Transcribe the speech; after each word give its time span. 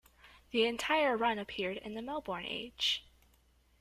The 0.49 0.65
entire 0.65 1.15
run 1.15 1.37
appeared 1.37 1.77
in 1.77 1.93
the 1.93 2.01
"Melbourne 2.01 2.47
Age". 2.47 3.05